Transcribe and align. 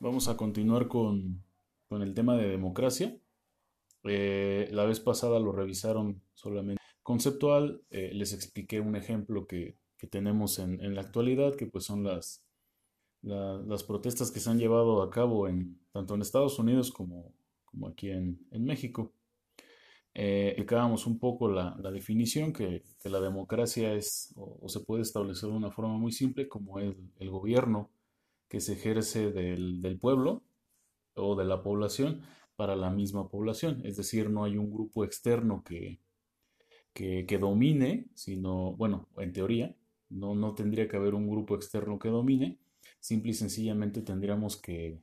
Vamos 0.00 0.28
a 0.28 0.36
continuar 0.36 0.86
con, 0.86 1.42
el 1.90 2.14
tema 2.14 2.36
de 2.36 2.48
democracia. 2.48 3.18
Eh, 4.04 4.68
la 4.70 4.84
vez 4.84 5.00
pasada 5.00 5.40
lo 5.40 5.50
revisaron 5.50 6.22
solamente 6.34 6.80
conceptual. 7.02 7.82
Eh, 7.90 8.12
les 8.14 8.32
expliqué 8.32 8.78
un 8.80 8.94
ejemplo 8.94 9.46
que, 9.46 9.76
tenemos 10.10 10.60
en, 10.60 10.94
la 10.94 11.00
actualidad, 11.00 11.56
que 11.56 11.66
pues 11.66 11.84
son 11.84 12.04
las, 12.04 12.44
las 13.22 13.82
protestas 13.82 14.30
que 14.30 14.38
se 14.38 14.48
han 14.48 14.60
llevado 14.60 15.02
a 15.02 15.10
cabo 15.10 15.48
en, 15.48 15.80
tanto 15.90 16.14
en 16.14 16.22
Estados 16.22 16.60
Unidos 16.60 16.92
como, 16.92 17.34
como 17.64 17.88
aquí 17.88 18.10
en, 18.10 18.38
México. 18.52 19.12
Eh, 20.14 20.50
explicábamos 20.50 21.06
un 21.08 21.18
poco 21.18 21.48
la, 21.48 21.74
definición 21.92 22.52
que, 22.52 22.84
la 23.02 23.20
democracia 23.20 23.92
es 23.94 24.32
o, 24.36 24.68
se 24.68 24.78
puede 24.78 25.02
establecer 25.02 25.48
de 25.50 25.56
una 25.56 25.72
forma 25.72 25.98
muy 25.98 26.12
simple 26.12 26.46
como 26.46 26.78
el, 26.78 26.96
el 27.18 27.30
gobierno 27.30 27.90
que 28.48 28.60
se 28.60 28.74
ejerce 28.74 29.30
del, 29.30 29.98
pueblo 30.00 30.42
o 31.14 31.36
de 31.36 31.44
la 31.44 31.62
población 31.62 32.22
para 32.56 32.76
la 32.76 32.90
misma 32.90 33.28
población. 33.28 33.82
Es 33.84 33.96
decir, 33.96 34.30
no 34.30 34.44
hay 34.44 34.56
un 34.56 34.70
grupo 34.70 35.04
externo 35.04 35.62
que, 35.64 36.00
que, 36.92 37.38
domine, 37.38 38.06
sino, 38.14 38.74
bueno, 38.76 39.08
en 39.18 39.32
teoría, 39.32 39.76
no, 40.08 40.34
no 40.34 40.54
tendría 40.54 40.88
que 40.88 40.96
haber 40.96 41.14
un 41.14 41.28
grupo 41.28 41.54
externo 41.54 41.98
que 41.98 42.08
domine, 42.08 42.58
simple 43.00 43.30
y 43.30 43.34
sencillamente 43.34 44.02
tendríamos 44.02 44.56
que, 44.56 45.00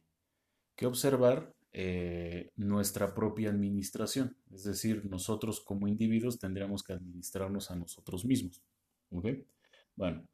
observar 0.84 1.56
eh, 1.72 2.52
nuestra 2.58 3.14
propia 3.14 3.50
administración. 3.50 4.36
Es 4.52 4.64
decir, 4.64 5.06
nosotros 5.06 5.62
como 5.62 5.88
individuos 5.88 6.40
tendríamos 6.40 6.84
que 6.84 6.94
administrarnos 6.94 7.72
a 7.72 7.76
nosotros 7.76 8.26
mismos. 8.26 8.62
Bueno, 9.96 10.28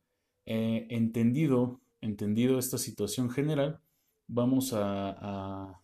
eh, 0.45 0.87
entendido 0.89 1.81
entendido 2.01 2.59
esta 2.59 2.77
situación 2.77 3.29
general, 3.29 3.79
vamos 4.27 4.73
a, 4.73 5.77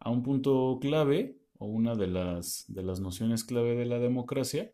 a, 0.00 0.10
un 0.10 0.22
punto 0.22 0.78
clave 0.80 1.38
o 1.58 1.66
una 1.66 1.94
de 1.94 2.08
las, 2.08 2.64
de 2.68 2.82
las 2.82 3.00
nociones 3.00 3.44
clave 3.44 3.76
de 3.76 3.86
la 3.86 3.98
democracia, 3.98 4.72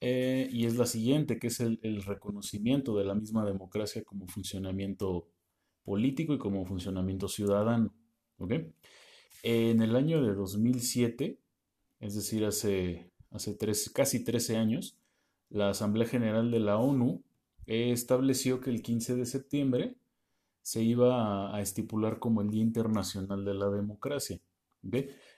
eh, 0.00 0.48
y 0.50 0.64
es 0.64 0.76
la 0.76 0.86
siguiente, 0.86 1.38
que 1.38 1.48
es 1.48 1.60
el, 1.60 2.02
reconocimiento 2.02 2.96
de 2.96 3.04
la 3.04 3.14
misma 3.14 3.44
democracia 3.44 4.02
como 4.02 4.26
funcionamiento 4.26 5.28
político 5.84 6.32
y 6.32 6.38
como 6.38 6.64
funcionamiento 6.64 7.28
ciudadano. 7.28 7.94
En 9.42 9.82
el 9.82 9.96
año 9.96 10.22
de 10.22 10.34
2007, 10.34 11.38
es 12.00 12.14
decir, 12.14 12.46
hace, 12.46 13.10
hace 13.30 13.58
casi 13.92 14.24
13 14.24 14.56
años, 14.56 14.96
la 15.50 15.70
Asamblea 15.70 16.08
General 16.08 16.50
de 16.50 16.60
la 16.60 16.78
ONU 16.78 17.22
estableció 17.66 18.60
que 18.60 18.70
el 18.70 18.82
15 18.82 19.16
de 19.16 19.26
septiembre 19.26 19.96
se 20.62 20.82
iba 20.82 21.54
a, 21.54 21.60
estipular 21.60 22.18
como 22.18 22.42
el 22.42 22.50
Día 22.50 22.62
Internacional 22.62 23.44
de 23.44 23.54
la 23.54 23.70
Democracia. 23.70 24.40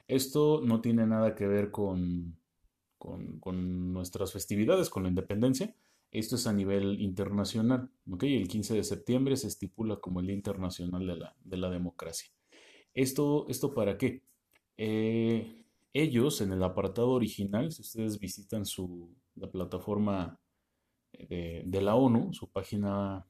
Esto 0.07 0.61
no 0.65 0.81
tiene 0.81 1.07
nada 1.07 1.35
que 1.35 1.47
ver 1.47 1.71
con, 1.71 2.37
con, 2.99 3.93
nuestras 3.93 4.33
festividades, 4.33 4.91
con 4.91 5.05
la 5.05 5.09
independencia. 5.09 5.75
Esto 6.11 6.37
es 6.37 6.47
a 6.47 6.53
nivel 6.53 7.01
internacional. 7.01 7.91
El 8.21 8.49
15 8.49 8.75
de 8.75 8.85
septiembre 8.85 9.37
se 9.37 9.49
estipula 9.49 9.97
como 9.97 10.21
el 10.21 10.27
Día 10.27 10.37
Internacional 10.37 11.07
de 11.07 11.17
la, 11.17 11.37
de 11.43 11.57
la 11.57 11.71
Democracia. 11.71 12.31
¿Esto, 12.95 13.47
¿Esto 13.49 13.73
para 13.75 13.97
qué? 13.97 14.23
Eh, 14.77 15.65
ellos 15.93 16.41
en 16.41 16.53
el 16.53 16.63
apartado 16.63 17.11
original, 17.11 17.71
si 17.73 17.83
ustedes 17.83 18.19
visitan 18.19 18.65
su, 18.65 19.15
la 19.35 19.51
plataforma 19.51 20.39
de, 21.13 21.81
la 21.81 21.95
ONU, 21.95 22.33
su 22.33 22.51
página 22.51 23.27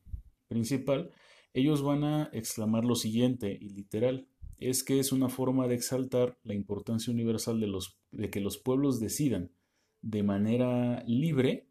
principal, 0.48 1.10
ellos 1.54 1.82
van 1.82 2.04
a 2.04 2.30
exclamar 2.32 2.84
lo 2.84 2.94
siguiente, 2.94 3.56
y 3.60 3.70
literal, 3.70 4.28
es 4.58 4.84
que 4.84 4.98
es 4.98 5.12
una 5.12 5.28
forma 5.28 5.68
de 5.68 5.74
exaltar 5.74 6.38
la 6.44 6.54
importancia 6.54 7.12
universal 7.12 7.60
de, 7.60 7.66
los, 7.66 7.98
de 8.10 8.30
que 8.30 8.40
los 8.40 8.58
pueblos 8.58 9.00
decidan 9.00 9.50
de 10.00 10.22
manera 10.22 11.02
libre, 11.06 11.66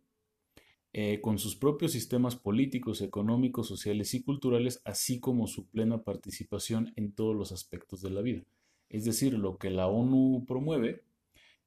eh, 0.93 1.21
con 1.21 1.39
sus 1.39 1.55
propios 1.55 1.93
sistemas 1.93 2.35
políticos, 2.35 3.01
económicos, 3.01 3.67
sociales 3.67 4.13
y 4.13 4.23
culturales, 4.23 4.81
así 4.83 5.21
como 5.21 5.47
su 5.47 5.69
plena 5.69 6.03
participación 6.03 6.91
en 6.97 7.13
todos 7.13 7.33
los 7.33 7.53
aspectos 7.53 8.01
de 8.01 8.09
la 8.09 8.21
vida. 8.21 8.43
Es 8.89 9.05
decir, 9.05 9.33
lo 9.33 9.57
que 9.57 9.69
la 9.69 9.87
ONU 9.87 10.43
promueve 10.45 11.05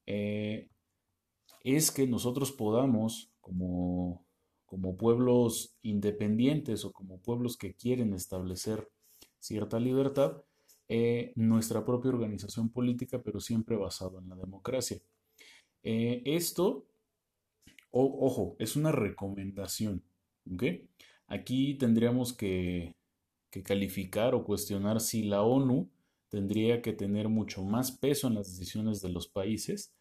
eh, 0.04 0.68
es 1.62 1.90
que 1.90 2.06
nosotros 2.06 2.52
podamos, 2.52 3.32
como 3.40 4.26
como 4.74 4.96
pueblos 4.96 5.76
independientes 5.82 6.84
o 6.84 6.92
como 6.92 7.20
pueblos 7.20 7.56
que 7.56 7.74
quieren 7.74 8.12
establecer 8.12 8.90
cierta 9.38 9.78
libertad, 9.78 10.42
eh, 10.88 11.32
nuestra 11.36 11.84
propia 11.84 12.10
organización 12.10 12.70
política, 12.70 13.22
pero 13.22 13.38
siempre 13.38 13.76
basado 13.76 14.18
en 14.18 14.28
la 14.28 14.34
democracia. 14.34 15.00
Eh, 15.84 16.22
esto, 16.24 16.88
ojo, 17.92 18.56
es 18.58 18.74
una 18.74 18.90
recomendación. 18.90 20.02
Aquí 21.28 21.74
tendríamos 21.74 22.32
que, 22.32 22.96
que 23.52 23.62
calificar 23.62 24.34
o 24.34 24.42
cuestionar 24.42 25.00
si 25.00 25.22
la 25.22 25.42
ONU 25.42 25.88
tendría 26.30 26.82
que 26.82 26.94
tener 26.94 27.28
mucho 27.28 27.62
más 27.62 27.92
peso 27.92 28.26
en 28.26 28.34
las 28.34 28.48
decisiones 28.48 29.00
de 29.02 29.10
los 29.10 29.28
países 29.28 29.94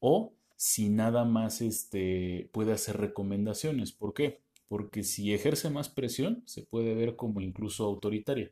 o 0.00 0.32
si 0.56 0.88
nada 0.88 1.24
más 1.24 1.60
este, 1.60 2.48
puede 2.52 2.72
hacer 2.72 2.96
recomendaciones. 2.96 3.92
¿Por 3.92 4.14
qué? 4.14 4.40
Porque 4.68 5.04
si 5.04 5.32
ejerce 5.32 5.70
más 5.70 5.88
presión, 5.88 6.42
se 6.46 6.62
puede 6.62 6.94
ver 6.94 7.14
como 7.14 7.40
incluso 7.40 7.84
autoritaria, 7.84 8.50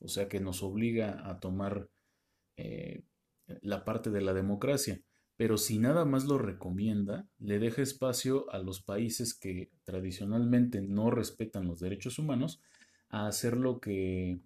o 0.00 0.08
sea 0.08 0.28
que 0.28 0.40
nos 0.40 0.62
obliga 0.62 1.28
a 1.28 1.40
tomar 1.40 1.88
eh, 2.56 3.02
la 3.62 3.84
parte 3.84 4.10
de 4.10 4.20
la 4.20 4.34
democracia. 4.34 5.00
Pero 5.36 5.58
si 5.58 5.78
nada 5.78 6.04
más 6.04 6.26
lo 6.26 6.38
recomienda, 6.38 7.28
le 7.38 7.58
deja 7.58 7.82
espacio 7.82 8.50
a 8.52 8.58
los 8.58 8.82
países 8.82 9.34
que 9.34 9.70
tradicionalmente 9.82 10.80
no 10.80 11.10
respetan 11.10 11.66
los 11.66 11.80
derechos 11.80 12.18
humanos 12.18 12.60
a 13.08 13.26
hacer 13.26 13.56
lo 13.56 13.80
que, 13.80 14.38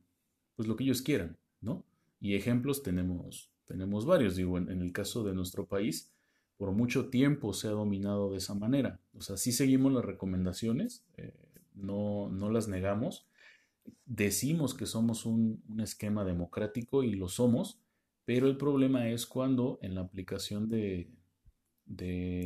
pues 0.57 0.67
lo 0.67 0.77
que 0.77 0.85
ellos 0.85 1.03
quieran, 1.03 1.37
¿no? 1.61 1.85
Y 2.21 2.35
ejemplos 2.37 2.83
tenemos, 2.83 3.51
tenemos 3.67 4.07
varios. 4.07 4.37
Digo, 4.37 4.57
en 4.57 4.81
el 4.81 4.93
caso 4.93 5.25
de 5.25 5.35
nuestro 5.35 5.67
país, 5.67 6.11
por 6.59 6.73
mucho 6.73 7.09
tiempo 7.09 7.55
se 7.55 7.69
ha 7.69 7.71
dominado 7.71 8.33
de 8.33 8.39
esa 8.39 8.53
manera. 8.53 9.01
O 9.17 9.23
sea, 9.23 9.37
sí 9.37 9.53
seguimos 9.53 9.93
las 9.93 10.05
recomendaciones, 10.05 11.07
eh, 11.17 11.33
no, 11.75 12.29
no, 12.29 12.51
las 12.51 12.69
negamos, 12.69 13.27
decimos 14.05 14.75
que 14.75 14.85
somos 14.85 15.25
un, 15.25 15.63
esquema 15.81 16.25
democrático 16.25 17.05
y 17.05 17.15
lo 17.15 17.29
somos, 17.29 17.81
pero 18.25 18.49
el 18.49 18.57
problema 18.57 19.09
es 19.09 19.25
cuando 19.25 19.79
en 19.81 19.95
la 19.95 20.01
aplicación 20.03 20.69
de, 20.69 21.09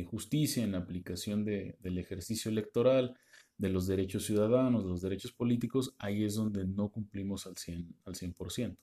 justicia, 0.09 0.63
en 0.63 0.73
la 0.73 0.77
aplicación 0.77 1.43
del 1.43 1.97
ejercicio 1.97 2.49
electoral, 2.51 3.17
de 3.57 3.69
los 3.69 3.87
derechos 3.87 4.25
ciudadanos, 4.25 4.83
de 4.83 4.89
los 4.89 5.01
derechos 5.01 5.31
políticos, 5.31 5.95
ahí 5.97 6.23
es 6.23 6.35
donde 6.35 6.65
no 6.65 6.89
cumplimos 6.89 7.47
al 7.47 7.55
100%. 7.55 7.93
Al 8.05 8.13
100% 8.13 8.77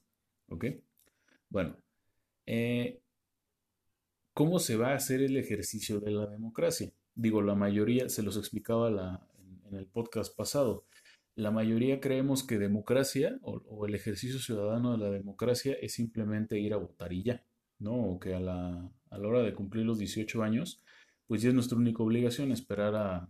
¿Ok? 0.49 0.65
Bueno, 1.49 1.77
eh, 2.47 3.01
¿Cómo 4.33 4.59
se 4.61 4.77
va 4.77 4.93
a 4.93 4.95
hacer 4.95 5.23
el 5.23 5.37
ejercicio 5.37 6.01
de 6.01 6.13
la 6.13 6.27
democracia? 6.27 6.93
Digo, 7.15 7.43
la 7.43 7.55
mayoría, 7.55 8.09
se 8.09 8.23
los 8.23 8.37
explicaba 8.37 8.89
en, 9.69 9.77
el 9.77 9.87
podcast 9.87 10.35
pasado, 10.37 10.87
la 11.35 11.51
mayoría 11.51 12.01
creemos 12.01 12.45
que 12.45 12.59
democracia 12.59 13.39
o, 13.43 13.87
el 13.87 13.95
ejercicio 13.95 14.39
ciudadano 14.39 14.93
de 14.93 14.99
la 14.99 15.11
democracia 15.11 15.75
es 15.81 15.95
simplemente 15.95 16.59
ir 16.59 16.75
a 16.75 16.77
votar 16.77 17.13
y 17.13 17.23
ya, 17.25 17.45
¿no? 17.79 17.95
O 17.95 18.21
que 18.21 18.35
a 18.35 18.41
la, 18.41 18.91
hora 19.11 19.43
de 19.43 19.55
cumplir 19.55 19.85
los 19.85 19.99
18 19.99 20.43
años, 20.43 20.81
pues 21.27 21.43
ya 21.43 21.49
es 21.49 21.55
nuestra 21.55 21.79
única 21.79 22.03
obligación 22.03 22.53
esperar 22.53 22.95
a, 22.95 23.29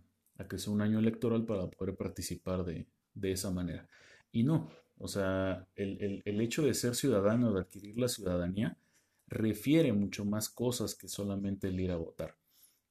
que 0.49 0.57
sea 0.57 0.73
un 0.73 0.81
año 0.81 0.99
electoral 0.99 1.45
para 1.45 1.67
poder 1.69 1.95
participar 1.95 2.63
de, 2.63 2.87
esa 3.23 3.51
manera. 3.51 3.87
Y 4.31 4.43
no, 4.43 4.69
o 4.97 5.07
sea, 5.07 5.67
el, 5.75 6.21
el 6.25 6.41
hecho 6.41 6.63
de 6.63 6.73
ser 6.73 6.95
ciudadano, 6.95 7.53
de 7.53 7.61
adquirir 7.61 7.97
la 7.97 8.07
ciudadanía, 8.07 8.77
refiere 9.31 9.93
mucho 9.93 10.25
más 10.25 10.49
cosas 10.49 10.93
que 10.93 11.07
solamente 11.07 11.69
el 11.69 11.79
ir 11.79 11.91
a 11.91 11.95
votar. 11.95 12.37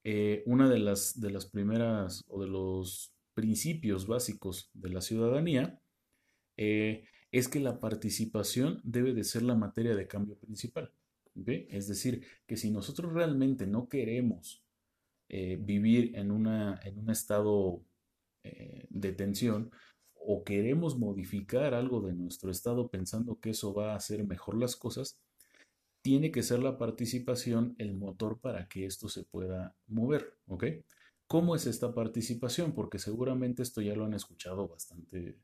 Eh, 0.02 0.42
una 0.46 0.70
de 0.70 0.78
las, 0.78 1.20
de 1.20 1.30
las 1.30 1.44
primeras 1.44 2.24
o 2.28 2.40
de 2.40 2.48
los 2.48 3.14
principios 3.34 4.06
básicos 4.06 4.70
de 4.72 4.88
la 4.88 5.02
ciudadanía 5.02 5.78
eh, 6.56 7.04
es 7.30 7.48
que 7.48 7.60
la 7.60 7.78
participación 7.78 8.80
debe 8.82 9.12
de 9.12 9.24
ser 9.24 9.42
la 9.42 9.54
materia 9.54 9.94
de 9.94 10.08
cambio 10.08 10.36
principal. 10.36 10.92
Es 11.46 11.86
decir, 11.86 12.26
que 12.46 12.56
si 12.56 12.70
nosotros 12.70 13.12
realmente 13.12 13.66
no 13.66 13.88
queremos 13.88 14.64
eh, 15.28 15.58
vivir 15.60 16.16
en, 16.16 16.30
una, 16.30 16.80
en 16.82 16.98
un 16.98 17.10
estado 17.10 17.84
de 18.42 19.12
tensión 19.12 19.70
o 20.14 20.44
queremos 20.44 20.98
modificar 20.98 21.74
algo 21.74 22.00
de 22.00 22.14
nuestro 22.14 22.50
estado 22.50 22.88
pensando 22.88 23.38
que 23.38 23.50
eso 23.50 23.74
va 23.74 23.92
a 23.92 23.96
hacer 23.96 24.24
mejor 24.26 24.58
las 24.58 24.76
cosas, 24.76 25.20
tiene 26.02 26.30
que 26.30 26.42
ser 26.42 26.60
la 26.60 26.78
participación 26.78 27.74
el 27.78 27.94
motor 27.94 28.40
para 28.40 28.68
que 28.68 28.86
esto 28.86 29.08
se 29.08 29.24
pueda 29.24 29.76
mover, 29.86 30.38
¿ok? 30.46 30.64
¿Cómo 31.26 31.54
es 31.54 31.66
esta 31.66 31.94
participación? 31.94 32.72
Porque 32.72 32.98
seguramente 32.98 33.62
esto 33.62 33.80
ya 33.80 33.94
lo 33.94 34.04
han 34.04 34.14
escuchado 34.14 34.66
bastante, 34.66 35.38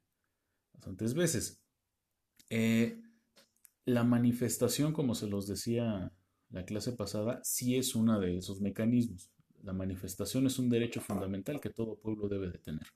bastantes 0.72 1.14
veces. 1.14 1.62
Eh, 2.50 3.00
la 3.84 4.02
manifestación, 4.02 4.92
como 4.92 5.14
se 5.14 5.28
los 5.28 5.46
decía 5.46 6.12
la 6.50 6.64
clase 6.64 6.92
pasada, 6.92 7.40
sí 7.44 7.76
es 7.76 7.94
uno 7.94 8.18
de 8.18 8.36
esos 8.38 8.60
mecanismos. 8.60 9.30
La 9.62 9.72
manifestación 9.72 10.46
es 10.46 10.58
un 10.58 10.68
derecho 10.68 11.00
fundamental 11.00 11.60
que 11.60 11.70
todo 11.70 11.98
pueblo 11.98 12.28
debe 12.28 12.50
de 12.50 12.58
tener. 12.58 12.86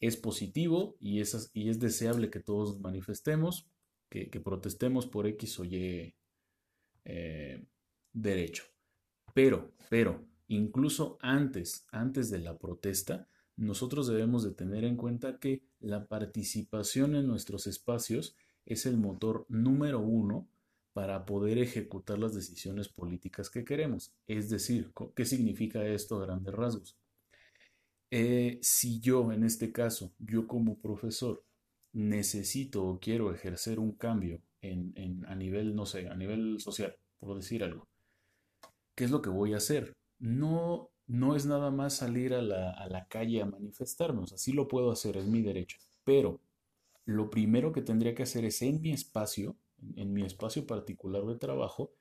Es 0.00 0.16
positivo 0.16 0.96
y 0.98 1.20
es, 1.20 1.50
y 1.52 1.68
es 1.68 1.78
deseable 1.78 2.30
que 2.30 2.40
todos 2.40 2.80
manifestemos, 2.80 3.68
que, 4.08 4.40
protestemos 4.40 5.06
por 5.06 5.26
X 5.26 5.60
o 5.60 5.64
Y 5.64 6.15
eh, 7.06 7.64
derecho. 8.12 8.64
Pero, 9.32 9.72
pero, 9.88 10.26
incluso 10.48 11.18
antes, 11.20 11.86
antes 11.90 12.30
de 12.30 12.40
la 12.40 12.58
protesta, 12.58 13.28
nosotros 13.56 14.08
debemos 14.08 14.42
de 14.44 14.52
tener 14.52 14.84
en 14.84 14.96
cuenta 14.96 15.38
que 15.38 15.62
la 15.80 16.06
participación 16.06 17.14
en 17.14 17.26
nuestros 17.26 17.66
espacios 17.66 18.36
es 18.66 18.86
el 18.86 18.96
motor 18.96 19.46
número 19.48 20.00
uno 20.00 20.48
para 20.92 21.24
poder 21.26 21.58
ejecutar 21.58 22.18
las 22.18 22.34
decisiones 22.34 22.88
políticas 22.88 23.50
que 23.50 23.64
queremos. 23.64 24.12
Es 24.26 24.50
decir, 24.50 24.92
¿qué 25.14 25.24
significa 25.24 25.86
esto 25.86 26.16
a 26.16 26.26
grandes 26.26 26.54
rasgos? 26.54 26.98
Eh, 28.10 28.58
si 28.62 28.98
yo, 29.00 29.30
en 29.32 29.44
este 29.44 29.72
caso, 29.72 30.12
yo 30.18 30.46
como 30.46 30.78
profesor, 30.78 31.44
necesito 31.92 32.84
o 32.84 32.98
quiero 32.98 33.32
ejercer 33.32 33.78
un 33.78 33.92
cambio 33.92 34.40
a 34.72 35.34
nivel, 35.34 35.74
no 35.74 35.86
sé, 35.86 36.08
a 36.08 36.14
nivel 36.14 36.60
social, 36.60 36.96
por 37.18 37.36
decir 37.36 37.64
algo, 37.64 37.88
¿qué 38.94 39.04
es 39.04 39.10
lo 39.10 39.22
que 39.22 39.30
voy 39.30 39.54
a 39.54 39.58
hacer? 39.58 39.92
No, 40.18 40.90
no 41.06 41.36
es 41.36 41.46
nada 41.46 41.70
más 41.70 41.94
salir 41.94 42.34
a 42.34 42.42
la, 42.42 42.70
a 42.70 42.88
la 42.88 43.06
calle 43.06 43.42
a 43.42 43.46
manifestarnos, 43.46 44.32
así 44.32 44.52
lo 44.52 44.68
puedo 44.68 44.90
hacer, 44.90 45.16
es 45.16 45.26
mi 45.26 45.42
derecho, 45.42 45.78
pero 46.04 46.40
lo 47.04 47.30
primero 47.30 47.72
que 47.72 47.82
tendría 47.82 48.14
que 48.14 48.24
hacer 48.24 48.44
es 48.44 48.62
en 48.62 48.80
mi 48.80 48.92
espacio, 48.92 49.56
en 49.94 50.12
mi 50.12 50.24
espacio 50.24 50.66
particular 50.66 51.24
de 51.24 51.36
trabajo, 51.36 51.92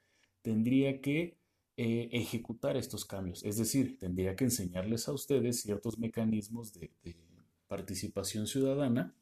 tendría 0.41 1.01
que 1.01 1.37
eh, 1.77 2.09
ejecutar 2.13 2.77
estos 2.77 3.03
cambios. 3.03 3.43
Es 3.43 3.57
decir, 3.57 3.99
tendría 3.99 4.35
que 4.35 4.45
enseñarles 4.45 5.09
a 5.09 5.13
ustedes 5.13 5.61
ciertos 5.61 5.99
mecanismos 5.99 6.73
de, 6.73 6.91
participación 7.67 8.47
ciudadana 8.47 9.13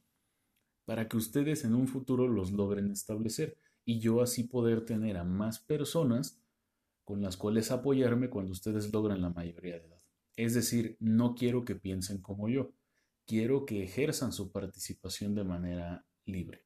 para 0.86 1.08
que 1.08 1.18
ustedes 1.18 1.64
en 1.64 1.76
un 1.76 1.88
futuro 1.88 2.28
los 2.28 2.52
logren 2.52 2.92
establecer 2.92 3.58
y 3.86 4.00
yo 4.00 4.22
así 4.22 4.44
poder 4.44 4.86
tener 4.86 5.18
a 5.18 5.24
más 5.24 5.60
personas 5.60 6.42
con 7.04 7.22
las 7.22 7.38
cuales 7.38 7.72
apoyarme 7.72 8.30
cuando 8.30 8.52
ustedes 8.52 8.92
logran 8.94 9.22
la 9.22 9.30
mayoría 9.30 9.80
de 9.80 9.86
edad. 9.88 10.02
Es 10.36 10.54
decir, 10.54 10.98
no 11.00 11.36
quiero 11.36 11.66
que 11.66 11.76
piensen 11.76 12.22
como 12.22 12.50
yo 12.50 12.74
quiero 13.26 13.66
que 13.66 13.84
ejerzan 13.84 14.32
su 14.32 14.52
participación 14.52 15.36
de 15.36 15.44
manera 15.44 16.06
libre. 16.26 16.66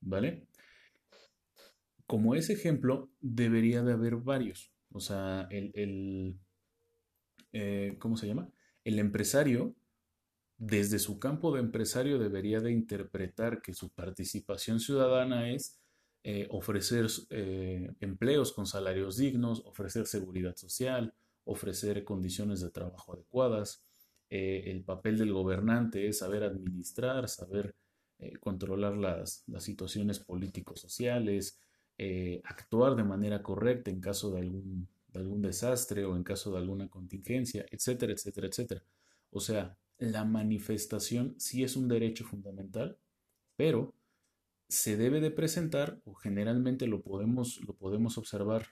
¿Vale? 0.00 0.46
Como 2.06 2.34
ese 2.34 2.52
ejemplo, 2.52 3.10
debería 3.20 3.82
de 3.82 3.92
haber 3.92 4.16
varios. 4.16 4.72
O 4.92 5.00
sea, 5.00 5.48
el, 5.50 6.38
eh, 7.52 7.96
¿cómo 7.98 8.16
se 8.16 8.28
llama? 8.28 8.48
El 8.84 8.98
empresario, 8.98 9.74
desde 10.58 10.98
su 10.98 11.18
campo 11.18 11.52
de 11.52 11.60
empresario, 11.60 12.18
debería 12.18 12.60
de 12.60 12.72
interpretar 12.72 13.62
que 13.62 13.74
su 13.74 13.90
participación 13.90 14.80
ciudadana 14.80 15.50
es 15.50 15.78
eh, 16.24 16.46
ofrecer 16.50 17.06
eh, 17.30 17.92
empleos 18.00 18.52
con 18.52 18.66
salarios 18.66 19.16
dignos, 19.16 19.62
ofrecer 19.66 20.06
seguridad 20.06 20.56
social, 20.56 21.14
ofrecer 21.44 22.04
condiciones 22.04 22.60
de 22.60 22.70
trabajo 22.70 23.12
adecuadas, 23.14 23.84
eh, 24.30 24.64
el 24.66 24.82
papel 24.82 25.18
del 25.18 25.32
gobernante 25.32 26.08
es 26.08 26.18
saber 26.18 26.42
administrar, 26.42 27.28
saber 27.28 27.74
controlar 28.40 28.96
las, 28.96 29.44
situaciones 29.58 30.18
políticos 30.20 30.80
sociales, 30.80 31.60
eh, 31.98 32.42
actuar 32.44 32.94
de 32.94 33.04
manera 33.04 33.42
correcta 33.42 33.90
en 33.90 34.00
caso 34.00 34.30
de 34.30 34.40
algún, 34.40 34.86
de 35.08 35.20
algún 35.20 35.40
desastre 35.40 36.04
o 36.04 36.14
en 36.16 36.24
caso 36.24 36.52
de 36.52 36.58
alguna 36.58 36.88
contingencia, 36.88 37.64
etcétera, 37.70 38.12
etcétera, 38.12 38.48
etcétera. 38.48 38.82
O 39.30 39.40
sea, 39.40 39.76
la 39.98 40.24
manifestación 40.24 41.34
sí 41.38 41.62
es 41.62 41.76
un 41.76 41.88
derecho 41.88 42.24
fundamental, 42.24 42.98
pero 43.56 43.94
se 44.68 44.96
debe 44.96 45.20
de 45.20 45.30
presentar, 45.30 46.00
o 46.04 46.14
generalmente 46.14 46.86
lo 46.86 47.02
podemos, 47.02 47.60
lo 47.66 47.74
podemos 47.74 48.18
observar, 48.18 48.66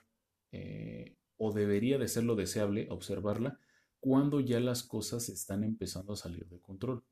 o 1.37 1.51
debería 1.51 1.97
de 1.97 2.07
ser 2.07 2.23
lo 2.23 2.35
deseable 2.35 2.87
observarla, 2.89 3.59
cuando 3.99 4.39
ya 4.39 4.59
las 4.59 4.83
cosas 4.83 5.29
están 5.29 5.63
empezando 5.63 6.13
a 6.13 6.17
salir 6.17 6.47
de 6.47 6.61
control. 6.61 7.03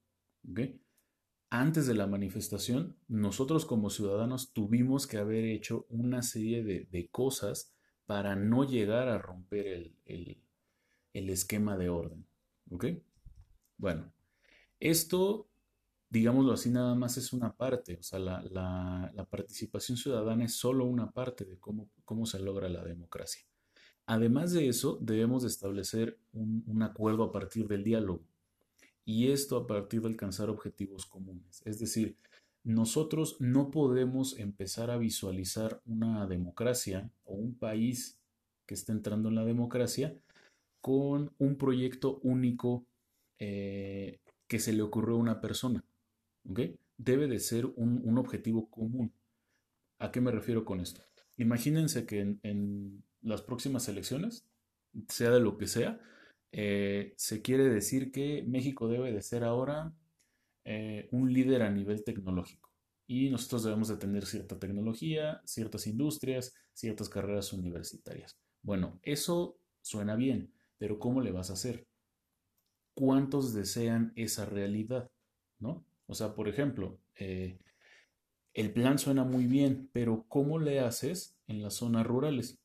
Antes 1.49 1.85
de 1.85 1.93
la 1.93 2.07
manifestación, 2.07 2.97
nosotros 3.07 3.65
como 3.65 3.89
ciudadanos 3.89 4.53
tuvimos 4.53 5.05
que 5.05 5.17
haber 5.17 5.45
hecho 5.45 5.85
una 5.89 6.23
serie 6.23 6.63
de, 6.63 7.09
cosas 7.11 7.71
para 8.05 8.35
no 8.35 8.63
llegar 8.63 9.07
a 9.07 9.19
romper 9.19 9.93
el, 10.05 10.43
esquema 11.13 11.77
de 11.77 11.89
orden. 11.89 12.25
Bueno, 13.83 14.13
esto, 14.79 15.49
digámoslo 16.09 16.53
así, 16.53 16.69
nada 16.69 16.95
más 16.95 17.17
es 17.17 17.33
una 17.33 17.53
parte, 17.53 17.97
o 17.99 18.01
sea, 18.01 18.17
la, 18.17 19.27
participación 19.29 19.97
ciudadana 19.97 20.45
es 20.45 20.53
solo 20.53 20.85
una 20.85 21.11
parte 21.11 21.43
de 21.43 21.59
cómo, 21.59 21.89
cómo 22.05 22.25
se 22.25 22.39
logra 22.39 22.69
la 22.69 22.81
democracia. 22.81 23.45
Además 24.05 24.53
de 24.53 24.69
eso, 24.69 24.99
debemos 25.01 25.43
establecer 25.43 26.17
un, 26.31 26.81
acuerdo 26.81 27.25
a 27.25 27.33
partir 27.33 27.67
del 27.67 27.83
diálogo 27.83 28.23
y 29.03 29.31
esto 29.33 29.57
a 29.57 29.67
partir 29.67 29.99
de 29.99 30.07
alcanzar 30.07 30.49
objetivos 30.49 31.05
comunes. 31.05 31.61
Es 31.65 31.77
decir, 31.77 32.15
nosotros 32.63 33.35
no 33.41 33.69
podemos 33.69 34.39
empezar 34.39 34.91
a 34.91 34.97
visualizar 34.97 35.81
una 35.85 36.25
democracia 36.25 37.11
o 37.25 37.33
un 37.33 37.53
país 37.53 38.17
que 38.65 38.75
está 38.75 38.93
entrando 38.93 39.27
en 39.27 39.35
la 39.35 39.43
democracia 39.43 40.17
con 40.79 41.33
un 41.37 41.57
proyecto 41.57 42.21
único 42.23 42.85
eh, 43.45 44.19
que 44.47 44.59
se 44.59 44.71
le 44.73 44.81
ocurrió 44.81 45.15
a 45.15 45.19
una 45.19 45.41
persona. 45.41 45.83
Debe 46.97 47.27
de 47.27 47.39
ser 47.39 47.65
un, 47.65 48.17
objetivo 48.17 48.69
común. 48.69 49.11
¿A 49.99 50.11
qué 50.11 50.21
me 50.21 50.31
refiero 50.31 50.63
con 50.63 50.79
esto? 50.79 51.01
Imagínense 51.37 52.05
que 52.05 52.19
en 52.21 53.03
las 53.21 53.41
próximas 53.41 53.87
elecciones, 53.89 54.45
sea 55.09 55.31
de 55.31 55.39
lo 55.39 55.57
que 55.57 55.67
sea, 55.67 55.99
eh, 56.55 57.15
se 57.17 57.41
quiere 57.41 57.67
decir 57.67 58.11
que 58.11 58.43
México 58.47 58.87
debe 58.87 59.11
de 59.11 59.23
ser 59.23 59.43
ahora 59.43 59.91
eh, 60.65 61.09
un 61.11 61.33
líder 61.33 61.63
a 61.63 61.71
nivel 61.71 62.03
tecnológico. 62.03 62.69
Y 63.07 63.29
nosotros 63.29 63.63
debemos 63.63 63.89
de 63.89 63.97
tener 63.97 64.25
cierta 64.25 64.59
tecnología, 64.59 65.41
ciertas 65.45 65.87
industrias, 65.87 66.53
ciertas 66.73 67.09
carreras 67.09 67.51
universitarias. 67.51 68.37
Bueno, 68.61 68.99
eso 69.01 69.57
suena 69.81 70.15
bien, 70.15 70.53
pero 70.77 70.99
¿cómo 70.99 71.21
le 71.21 71.31
vas 71.31 71.49
a 71.49 71.53
hacer? 71.53 71.87
¿Cuántos 72.93 73.53
desean 73.53 74.13
esa 74.15 74.45
realidad? 74.45 75.11
¿No? 75.59 75.85
O 76.07 76.15
sea, 76.15 76.35
por 76.35 76.47
ejemplo, 76.47 76.99
eh, 77.15 77.59
el 78.53 78.71
plan 78.71 78.99
suena 78.99 79.23
muy 79.23 79.45
bien, 79.45 79.89
pero 79.93 80.25
¿cómo 80.27 80.59
le 80.59 80.79
haces 80.79 81.35
en 81.47 81.61
las 81.61 81.75
zonas 81.75 82.05
rurales? 82.05 82.59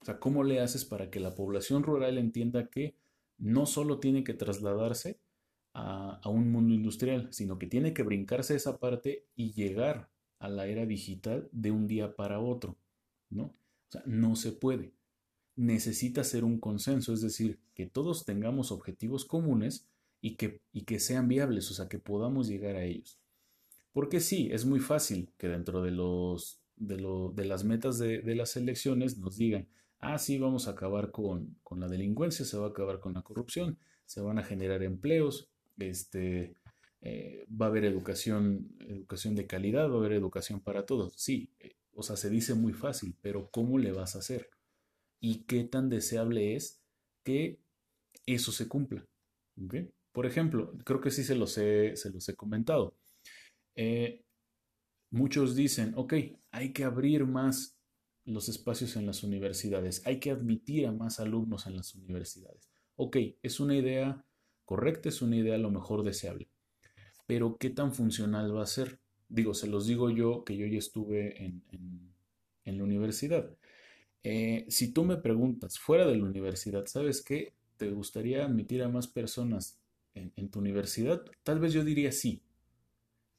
O 0.00 0.04
sea, 0.04 0.18
¿cómo 0.18 0.42
le 0.42 0.60
haces 0.60 0.84
para 0.84 1.10
que 1.10 1.20
la 1.20 1.34
población 1.34 1.82
rural 1.82 2.18
entienda 2.18 2.68
que 2.68 2.96
no 3.38 3.66
solo 3.66 3.98
tiene 4.00 4.24
que 4.24 4.34
trasladarse 4.34 5.20
a, 5.74 6.20
un 6.28 6.50
mundo 6.52 6.74
industrial, 6.74 7.28
sino 7.32 7.58
que 7.58 7.66
tiene 7.66 7.94
que 7.94 8.02
brincarse 8.02 8.54
esa 8.54 8.78
parte 8.78 9.26
y 9.34 9.52
llegar 9.52 10.10
a 10.38 10.48
la 10.48 10.66
era 10.66 10.86
digital 10.86 11.48
de 11.52 11.70
un 11.70 11.86
día 11.86 12.14
para 12.14 12.40
otro, 12.40 12.76
¿no? 13.30 13.44
O 13.44 13.90
sea, 13.90 14.02
no 14.06 14.36
se 14.36 14.52
puede. 14.52 14.92
Necesita 15.56 16.24
ser 16.24 16.44
un 16.44 16.58
consenso, 16.58 17.12
es 17.12 17.20
decir, 17.20 17.60
que 17.74 17.86
todos 17.86 18.24
tengamos 18.24 18.72
objetivos 18.72 19.24
comunes 19.24 19.86
y 20.20 20.36
que, 20.36 20.60
y 20.72 20.82
que 20.82 20.98
sean 20.98 21.28
viables, 21.28 21.70
o 21.70 21.74
sea, 21.74 21.88
que 21.88 21.98
podamos 21.98 22.48
llegar 22.48 22.76
a 22.76 22.84
ellos. 22.84 23.18
Porque 23.92 24.20
sí, 24.20 24.48
es 24.50 24.64
muy 24.64 24.80
fácil 24.80 25.30
que 25.36 25.48
dentro 25.48 25.82
de, 25.82 25.90
los, 25.90 26.62
de, 26.76 26.98
lo, 26.98 27.30
de 27.30 27.44
las 27.44 27.64
metas 27.64 27.98
de, 27.98 28.22
las 28.34 28.56
elecciones 28.56 29.18
nos 29.18 29.36
digan, 29.36 29.68
ah, 29.98 30.18
sí, 30.18 30.38
vamos 30.38 30.66
a 30.66 30.72
acabar 30.72 31.10
con, 31.10 31.56
la 31.76 31.88
delincuencia, 31.88 32.44
se 32.44 32.56
va 32.56 32.66
a 32.66 32.70
acabar 32.70 33.00
con 33.00 33.14
la 33.14 33.22
corrupción, 33.22 33.78
se 34.06 34.20
van 34.20 34.38
a 34.38 34.44
generar 34.44 34.82
empleos, 34.82 35.50
este, 35.78 36.56
eh, 37.02 37.44
va 37.48 37.66
a 37.66 37.68
haber 37.68 37.84
educación, 37.84 38.74
educación 38.80 39.34
de 39.34 39.46
calidad, 39.46 39.90
va 39.90 39.94
a 39.94 39.98
haber 39.98 40.12
educación 40.12 40.60
para 40.60 40.86
todos. 40.86 41.12
Sí, 41.16 41.50
eh, 41.58 41.76
o 41.92 42.02
sea, 42.02 42.16
se 42.16 42.30
dice 42.30 42.54
muy 42.54 42.72
fácil, 42.72 43.14
pero 43.20 43.50
¿cómo 43.50 43.78
le 43.78 43.92
vas 43.92 44.16
a 44.16 44.20
hacer? 44.20 44.48
¿Y 45.22 45.44
qué 45.44 45.62
tan 45.62 45.88
deseable 45.88 46.56
es 46.56 46.82
que 47.22 47.60
eso 48.26 48.50
se 48.50 48.66
cumpla? 48.66 49.06
Por 50.10 50.26
ejemplo, 50.26 50.76
creo 50.84 51.00
que 51.00 51.12
sí 51.12 51.22
se 51.22 51.36
los 51.36 51.56
he, 51.58 51.96
se 51.96 52.10
los 52.10 52.28
he 52.28 52.34
comentado. 52.34 52.96
Eh, 53.76 54.24
muchos 55.10 55.54
dicen, 55.54 55.92
ok, 55.94 56.14
hay 56.50 56.72
que 56.72 56.82
abrir 56.82 57.24
más 57.24 57.78
los 58.24 58.48
espacios 58.48 58.96
en 58.96 59.06
las 59.06 59.22
universidades. 59.22 60.04
Hay 60.06 60.18
que 60.18 60.32
admitir 60.32 60.88
a 60.88 60.92
más 60.92 61.20
alumnos 61.20 61.68
en 61.68 61.76
las 61.76 61.94
universidades. 61.94 62.68
Ok, 62.96 63.16
es 63.42 63.60
una 63.60 63.76
idea 63.76 64.24
correcta, 64.64 65.08
es 65.08 65.22
una 65.22 65.36
idea 65.36 65.56
lo 65.56 65.70
mejor 65.70 66.02
deseable. 66.02 66.48
Pero 67.28 67.58
¿qué 67.58 67.70
tan 67.70 67.94
funcional 67.94 68.56
va 68.56 68.64
a 68.64 68.66
ser? 68.66 68.98
Digo, 69.28 69.54
se 69.54 69.68
los 69.68 69.86
digo 69.86 70.10
yo 70.10 70.42
que 70.42 70.56
yo 70.56 70.66
ya 70.66 70.78
estuve 70.78 71.44
en, 71.44 71.62
en 72.64 72.78
la 72.78 72.82
universidad. 72.82 73.56
Eh, 74.24 74.66
si 74.68 74.92
tú 74.92 75.04
me 75.04 75.16
preguntas 75.16 75.78
fuera 75.78 76.06
de 76.06 76.16
la 76.16 76.24
universidad, 76.24 76.86
¿sabes 76.86 77.22
qué? 77.22 77.54
¿Te 77.76 77.90
gustaría 77.90 78.44
admitir 78.44 78.82
a 78.82 78.88
más 78.88 79.08
personas 79.08 79.80
en, 80.14 80.50
tu 80.50 80.60
universidad? 80.60 81.24
Tal 81.42 81.58
vez 81.58 81.72
yo 81.72 81.84
diría 81.84 82.12
sí. 82.12 82.42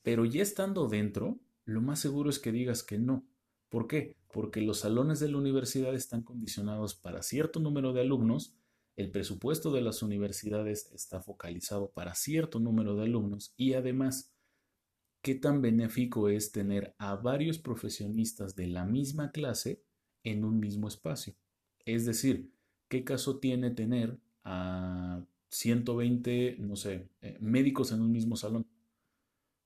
Pero 0.02 0.26
ya 0.26 0.42
estando 0.42 0.88
dentro, 0.88 1.40
lo 1.66 1.82
más 1.82 2.00
seguro 2.00 2.30
es 2.30 2.40
que 2.40 2.52
digas 2.52 2.84
que 2.84 2.98
no. 2.98 3.26
¿Por 3.70 3.88
qué? 3.88 4.18
Porque 4.32 4.62
los 4.62 4.80
salones 4.80 5.20
de 5.20 5.30
la 5.30 5.38
universidad 5.38 5.96
están 5.96 6.24
condicionados 6.24 6.96
para 6.96 7.24
cierto 7.24 7.60
número 7.60 7.94
de 7.94 8.02
alumnos, 8.02 8.54
el 8.96 9.10
presupuesto 9.10 9.72
de 9.72 9.82
las 9.82 10.04
universidades 10.04 10.92
está 10.94 11.20
focalizado 11.20 11.90
para 11.90 12.14
cierto 12.14 12.60
número 12.60 12.96
de 12.96 13.04
alumnos 13.06 13.54
y 13.58 13.74
además, 13.74 14.32
¿qué 15.24 15.34
tan 15.34 15.62
benéfico 15.62 16.30
es 16.30 16.52
tener 16.52 16.94
a 17.00 17.16
varios 17.16 17.58
profesionistas 17.58 18.56
de 18.56 18.68
la 18.68 18.86
misma 18.86 19.32
clase 19.32 19.82
en 20.24 20.44
un 20.46 20.60
mismo 20.60 20.88
espacio? 20.88 21.36
Es 21.86 22.06
decir, 22.06 22.52
¿qué 22.88 23.04
caso 23.04 23.40
tiene 23.40 23.72
tener 23.72 24.18
a 24.44 25.26
120, 25.54 26.58
no 26.60 26.76
sé, 26.76 27.08
eh, 27.22 27.38
médicos 27.40 27.92
en 27.92 28.02
un 28.02 28.12
mismo 28.12 28.36
salón 28.36 28.66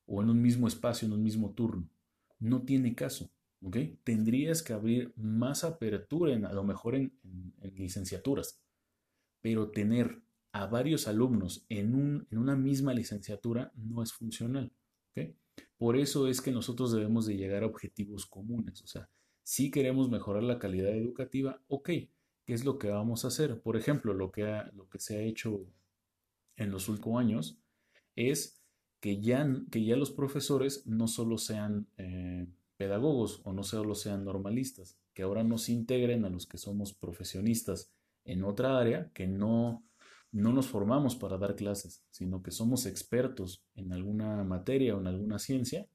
o 0.06 0.22
en 0.22 0.30
un 0.30 0.40
mismo 0.40 0.68
espacio, 0.68 1.06
en 1.06 1.12
un 1.12 1.22
mismo 1.22 1.52
turno. 1.52 1.88
No 2.38 2.62
tiene 2.62 2.94
caso. 2.94 3.30
¿ok? 3.62 3.76
Tendrías 4.04 4.62
que 4.62 4.72
abrir 4.72 5.12
más 5.16 5.64
apertura, 5.64 6.34
en, 6.34 6.44
a 6.44 6.52
lo 6.52 6.62
mejor 6.62 6.94
en, 6.94 7.12
licenciaturas, 7.74 8.60
pero 9.40 9.70
tener 9.70 10.22
a 10.52 10.66
varios 10.66 11.08
alumnos 11.08 11.64
en, 11.68 11.94
un, 11.94 12.26
en, 12.30 12.38
una 12.38 12.56
misma 12.56 12.92
licenciatura 12.92 13.72
no 13.74 14.02
es 14.02 14.12
funcional. 14.12 14.72
¿ok? 15.12 15.34
Por 15.76 15.96
eso 15.96 16.28
es 16.28 16.40
que 16.40 16.52
nosotros 16.52 16.92
debemos 16.92 17.26
de 17.26 17.36
llegar 17.36 17.62
a 17.62 17.66
objetivos 17.66 18.26
comunes. 18.26 18.82
O 18.82 18.86
sea, 18.86 19.08
si 19.48 19.70
queremos 19.70 20.10
mejorar 20.10 20.42
la 20.42 20.58
calidad 20.58 20.94
educativa, 20.94 21.62
ok, 21.68 21.86
¿qué 21.88 22.12
es 22.52 22.66
lo 22.66 22.78
que 22.78 22.90
vamos 22.90 23.24
a 23.24 23.28
hacer? 23.28 23.62
Por 23.62 23.78
ejemplo, 23.78 24.12
lo 24.12 24.30
que, 24.30 24.42
lo 24.74 24.90
que 24.90 24.98
se 24.98 25.16
ha 25.16 25.22
hecho 25.22 25.64
en 26.56 26.70
los 26.70 26.90
últimos 26.90 27.18
años 27.18 27.58
es 28.14 28.60
que 29.00 29.22
ya, 29.22 29.48
que 29.70 29.86
ya 29.86 29.96
los 29.96 30.10
profesores 30.10 30.86
no 30.86 31.08
solo 31.08 31.38
sean 31.38 31.88
eh, 31.96 32.46
pedagogos 32.76 33.40
o 33.44 33.54
no 33.54 33.62
solo 33.62 33.94
sean 33.94 34.22
normalistas, 34.22 34.98
que 35.14 35.22
ahora 35.22 35.42
nos 35.44 35.70
integren 35.70 36.26
a 36.26 36.28
los 36.28 36.46
que 36.46 36.58
somos 36.58 36.92
profesionistas 36.92 37.90
en 38.26 38.44
otra 38.44 38.78
área, 38.78 39.10
que 39.14 39.26
no, 39.26 39.82
no 40.30 40.52
nos 40.52 40.66
formamos 40.66 41.16
para 41.16 41.38
dar 41.38 41.56
clases, 41.56 42.04
sino 42.10 42.42
que 42.42 42.50
somos 42.50 42.84
expertos 42.84 43.64
en 43.76 43.94
alguna 43.94 44.44
materia 44.44 44.94
o 44.94 45.00
en 45.00 45.06
alguna 45.06 45.38
ciencia, 45.38 45.88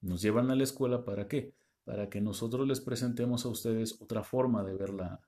nos 0.00 0.22
llevan 0.22 0.52
a 0.52 0.54
la 0.54 0.62
escuela 0.62 1.04
para 1.04 1.26
qué? 1.26 1.52
Para 1.84 2.08
que 2.08 2.20
nosotros 2.20 2.66
les 2.66 2.80
presentemos 2.80 3.44
a 3.44 3.48
ustedes 3.48 4.00
otra 4.00 4.22
forma 4.22 4.62
de 4.62 4.74
ver 4.74 4.90
la, 4.90 5.20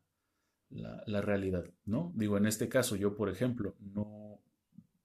la, 0.70 1.02
la 1.06 1.20
realidad, 1.20 1.64
¿no? 1.84 2.12
Digo, 2.14 2.37
en 2.37 2.46
este 2.46 2.68
caso, 2.68 2.96
yo, 2.96 3.16
por 3.16 3.28
ejemplo, 3.28 3.75
no, 3.80 4.40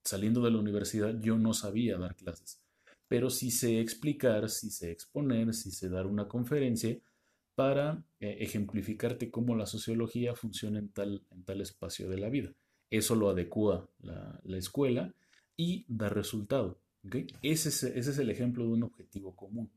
saliendo 0.04 0.42
de 0.42 0.52
la 0.52 0.60
universidad 0.60 1.20
yo 1.20 1.38
no 1.38 1.54
sabía 1.54 1.98
dar 1.98 2.16
clases, 2.16 2.62
pero 3.08 3.30
sí 3.30 3.52
sé 3.52 3.80
explicar, 3.80 4.50
sí 4.50 4.70
sé 4.70 4.92
exponer, 4.92 5.54
sí 5.54 5.72
sé 5.72 5.90
dar 5.90 6.08
una 6.08 6.28
conferencia 6.28 6.98
para 7.56 8.04
eh, 8.20 8.38
ejemplificarte 8.40 9.30
cómo 9.30 9.56
la 9.56 9.66
sociología 9.66 10.34
funciona 10.36 10.80
en 10.80 10.90
tal, 10.90 11.24
en 11.32 11.44
tal 11.44 11.62
espacio 11.62 12.10
de 12.10 12.18
la 12.18 12.30
vida. 12.30 12.54
Eso 12.90 13.16
lo 13.16 13.30
adecua 13.30 13.90
la, 14.00 14.40
escuela 14.58 15.14
y 15.58 15.86
da 15.88 16.10
resultado. 16.10 16.80
Ese, 17.42 17.70
es, 17.70 17.84
ese, 17.84 18.00
es, 18.00 18.18
el 18.18 18.30
ejemplo 18.30 18.64
de 18.64 18.72
un 18.72 18.84
objetivo 18.84 19.36
común. 19.36 19.70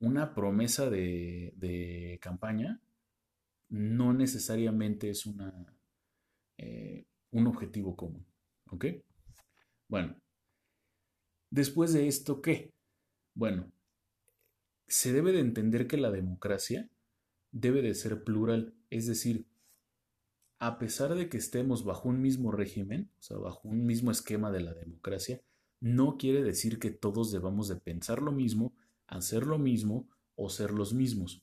Una 0.00 0.34
promesa 0.34 0.90
de, 0.90 2.18
campaña 2.20 2.80
no 3.68 4.12
necesariamente 4.12 5.10
es 5.10 5.26
una, 5.26 5.74
eh, 6.58 7.06
un 7.30 7.46
objetivo 7.46 7.96
común. 7.96 8.24
¿ok? 8.70 8.86
Bueno, 9.88 10.16
después 11.50 11.92
de 11.92 12.08
esto, 12.08 12.42
¿qué? 12.42 12.72
Bueno, 13.34 13.70
se 14.86 15.12
debe 15.12 15.32
de 15.32 15.40
entender 15.40 15.86
que 15.86 15.96
la 15.96 16.10
democracia 16.10 16.88
debe 17.52 17.82
de 17.82 17.94
ser 17.94 18.24
plural, 18.24 18.74
es 18.90 19.06
decir, 19.06 19.46
a 20.58 20.78
pesar 20.78 21.14
de 21.14 21.28
que 21.28 21.36
estemos 21.36 21.84
bajo 21.84 22.08
un 22.08 22.20
mismo 22.20 22.50
régimen, 22.50 23.10
o 23.18 23.22
sea, 23.22 23.36
bajo 23.36 23.68
un 23.68 23.84
mismo 23.84 24.10
esquema 24.10 24.50
de 24.50 24.60
la 24.60 24.74
democracia, 24.74 25.42
no 25.80 26.16
quiere 26.16 26.42
decir 26.42 26.78
que 26.78 26.90
todos 26.90 27.30
debamos 27.30 27.68
de 27.68 27.76
pensar 27.76 28.22
lo 28.22 28.32
mismo, 28.32 28.74
hacer 29.06 29.46
lo 29.46 29.58
mismo 29.58 30.08
o 30.34 30.48
ser 30.50 30.70
los 30.70 30.92
mismos. 30.94 31.42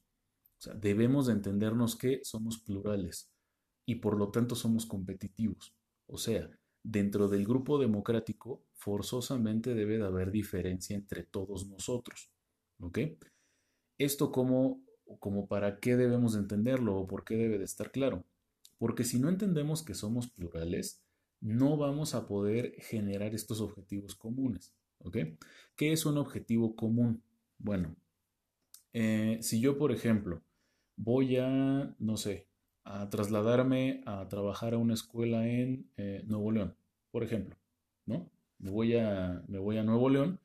O 0.57 0.61
sea, 0.63 0.73
debemos 0.75 1.27
de 1.27 1.33
entendernos 1.33 1.95
que 1.95 2.21
somos 2.23 2.59
plurales 2.59 3.31
y 3.85 3.95
por 3.95 4.17
lo 4.17 4.29
tanto 4.29 4.55
somos 4.55 4.85
competitivos. 4.85 5.75
O 6.07 6.17
sea, 6.17 6.49
dentro 6.83 7.27
del 7.27 7.45
grupo 7.45 7.79
democrático 7.79 8.63
forzosamente 8.73 9.73
debe 9.73 9.97
de 9.97 10.05
haber 10.05 10.31
diferencia 10.31 10.95
entre 10.95 11.23
todos 11.23 11.67
nosotros. 11.67 12.29
¿Ok? 12.79 12.99
Esto 13.97 14.31
como, 14.31 14.83
como 15.19 15.47
para 15.47 15.79
qué 15.79 15.95
debemos 15.95 16.35
entenderlo 16.35 16.97
o 16.97 17.07
por 17.07 17.23
qué 17.23 17.35
debe 17.35 17.57
de 17.57 17.65
estar 17.65 17.91
claro. 17.91 18.25
Porque 18.77 19.03
si 19.03 19.19
no 19.19 19.29
entendemos 19.29 19.83
que 19.83 19.93
somos 19.93 20.27
plurales, 20.29 21.01
no 21.39 21.77
vamos 21.77 22.15
a 22.15 22.27
poder 22.27 22.73
generar 22.79 23.33
estos 23.33 23.61
objetivos 23.61 24.15
comunes. 24.15 24.73
¿Ok? 24.99 25.17
¿Qué 25.75 25.91
es 25.91 26.05
un 26.05 26.17
objetivo 26.17 26.75
común? 26.75 27.21
Bueno, 27.63 27.95
eh, 28.91 29.39
si 29.41 29.61
yo, 29.61 29.77
por 29.77 29.93
ejemplo, 29.93 30.43
voy 30.97 31.37
a, 31.37 31.95
no 31.97 32.17
sé, 32.17 32.49
a 32.83 33.09
trasladarme 33.09 34.03
a 34.05 34.27
trabajar 34.27 34.73
a 34.73 34.77
una 34.77 34.93
escuela 34.93 35.47
en 35.47 35.89
eh, 35.95 36.23
Nuevo 36.27 36.51
León, 36.51 36.75
por 37.09 37.23
ejemplo, 37.23 37.55
¿no? 38.05 38.29
Me 38.59 38.69
voy 38.69 38.97
a, 38.97 39.43
me 39.47 39.59
voy 39.59 39.77
a 39.77 39.83
Nuevo 39.83 40.09
León. 40.09 40.41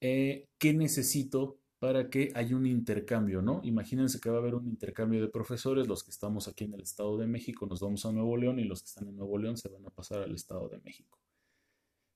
Eh, 0.00 0.48
¿Qué 0.58 0.74
necesito 0.74 1.60
para 1.78 2.10
que 2.10 2.32
haya 2.34 2.56
un 2.56 2.66
intercambio, 2.66 3.40
¿no? 3.40 3.60
Imagínense 3.62 4.18
que 4.18 4.28
va 4.28 4.38
a 4.38 4.40
haber 4.40 4.56
un 4.56 4.66
intercambio 4.66 5.20
de 5.22 5.28
profesores, 5.28 5.86
los 5.86 6.02
que 6.02 6.10
estamos 6.10 6.48
aquí 6.48 6.64
en 6.64 6.74
el 6.74 6.82
Estado 6.82 7.16
de 7.18 7.28
México 7.28 7.66
nos 7.66 7.78
vamos 7.80 8.04
a 8.04 8.10
Nuevo 8.10 8.36
León 8.36 8.58
y 8.58 8.64
los 8.64 8.82
que 8.82 8.86
están 8.86 9.06
en 9.06 9.16
Nuevo 9.16 9.38
León 9.38 9.56
se 9.56 9.68
van 9.68 9.86
a 9.86 9.90
pasar 9.90 10.22
al 10.22 10.34
Estado 10.34 10.68
de 10.68 10.80
México. 10.80 11.20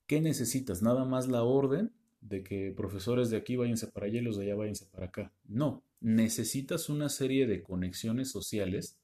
¿Qué 0.08 0.20
necesitas? 0.20 0.82
Nada 0.82 1.04
más 1.04 1.28
la 1.28 1.44
orden 1.44 1.92
de 2.22 2.42
que 2.42 2.72
profesores 2.72 3.28
de 3.28 3.36
aquí 3.36 3.56
váyanse 3.56 3.88
para 3.88 4.06
allá 4.06 4.20
y 4.20 4.22
los 4.22 4.38
de 4.38 4.44
allá 4.44 4.54
váyanse 4.54 4.86
para 4.86 5.06
acá. 5.06 5.32
No, 5.44 5.84
necesitas 6.00 6.88
una 6.88 7.08
serie 7.08 7.46
de 7.46 7.62
conexiones 7.62 8.30
sociales 8.30 8.96